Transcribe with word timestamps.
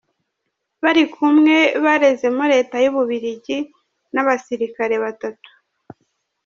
bari 0.83 1.03
kumwe 1.13 1.55
barezemo 1.85 2.43
Leta 2.53 2.75
y’u 2.83 2.93
Bubiligi 2.95 3.57
n’abasilikare 4.13 4.95
batatu: 5.03 5.49